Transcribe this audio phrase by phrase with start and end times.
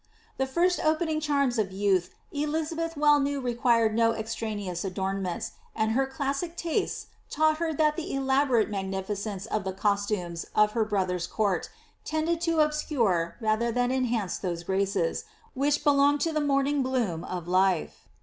[0.39, 6.07] 'The first opening charms of youth Elizabeth well knew required no extraneous adornments, and her
[6.07, 11.27] classic tastes taught her that the elabo rate magnificence of the costumes of her brother's
[11.27, 11.69] court,
[12.03, 16.81] tended to ob scure, rather than enhance, those graces, which belonged to the morn ing
[16.81, 18.09] bloom of life.